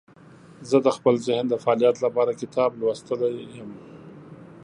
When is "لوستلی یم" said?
2.79-3.71